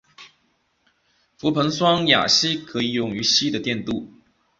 [1.37, 4.09] 氟硼酸亚锡可以用于锡的电镀。